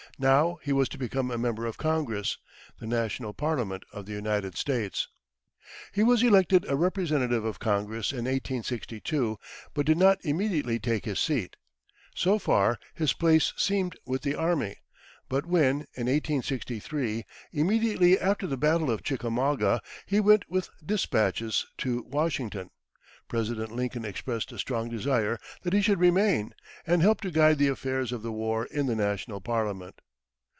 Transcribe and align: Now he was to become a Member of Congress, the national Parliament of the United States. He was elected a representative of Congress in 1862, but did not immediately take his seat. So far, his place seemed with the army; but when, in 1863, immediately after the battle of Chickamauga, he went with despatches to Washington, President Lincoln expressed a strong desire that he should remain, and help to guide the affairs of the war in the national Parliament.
Now 0.19 0.59
he 0.61 0.71
was 0.71 0.87
to 0.89 0.99
become 0.99 1.31
a 1.31 1.37
Member 1.37 1.65
of 1.65 1.79
Congress, 1.79 2.37
the 2.79 2.85
national 2.85 3.33
Parliament 3.33 3.83
of 3.91 4.05
the 4.05 4.11
United 4.11 4.55
States. 4.55 5.07
He 5.91 6.03
was 6.03 6.21
elected 6.21 6.63
a 6.69 6.75
representative 6.75 7.43
of 7.43 7.57
Congress 7.57 8.11
in 8.11 8.25
1862, 8.25 9.39
but 9.73 9.87
did 9.87 9.97
not 9.97 10.23
immediately 10.23 10.77
take 10.77 11.05
his 11.05 11.19
seat. 11.19 11.55
So 12.13 12.37
far, 12.37 12.77
his 12.93 13.13
place 13.13 13.51
seemed 13.57 13.95
with 14.05 14.21
the 14.21 14.35
army; 14.35 14.75
but 15.27 15.47
when, 15.47 15.81
in 15.95 16.05
1863, 16.05 17.25
immediately 17.51 18.19
after 18.19 18.45
the 18.45 18.57
battle 18.57 18.91
of 18.91 19.01
Chickamauga, 19.01 19.81
he 20.05 20.19
went 20.19 20.47
with 20.47 20.69
despatches 20.85 21.65
to 21.79 22.03
Washington, 22.07 22.69
President 23.27 23.71
Lincoln 23.71 24.05
expressed 24.05 24.51
a 24.51 24.59
strong 24.59 24.87
desire 24.87 25.39
that 25.63 25.73
he 25.73 25.81
should 25.81 25.99
remain, 25.99 26.53
and 26.85 27.01
help 27.01 27.21
to 27.21 27.31
guide 27.31 27.57
the 27.57 27.69
affairs 27.69 28.11
of 28.11 28.21
the 28.21 28.31
war 28.31 28.67
in 28.67 28.85
the 28.85 28.95
national 28.95 29.41
Parliament. 29.41 29.99